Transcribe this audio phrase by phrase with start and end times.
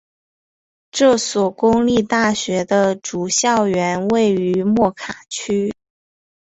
[0.89, 5.75] 这所公立大学的主校园位于莫卡区。